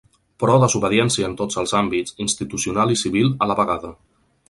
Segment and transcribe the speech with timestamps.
[0.43, 3.97] Però desobediència en tots els àmbits, institucional i civil a la vegada.